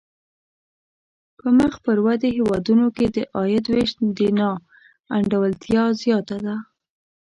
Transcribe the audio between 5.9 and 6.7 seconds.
زیاته ده.